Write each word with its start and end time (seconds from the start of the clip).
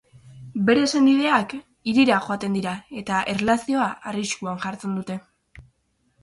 Bere 0.67 0.85
senideak 0.91 1.53
hirira 1.91 2.17
joaten 2.29 2.55
dira 2.57 2.73
eta 3.03 3.19
erlazioa 3.35 3.87
arriskuan 4.13 4.59
jartzen 4.65 4.99
dute. 4.99 5.21